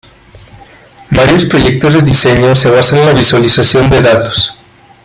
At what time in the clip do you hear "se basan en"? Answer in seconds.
2.55-3.05